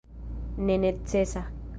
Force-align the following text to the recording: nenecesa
nenecesa 0.65 1.41